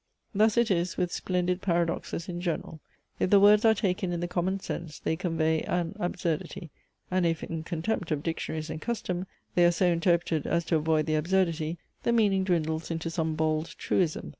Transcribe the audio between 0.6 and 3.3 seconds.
is with splendid paradoxes in general. If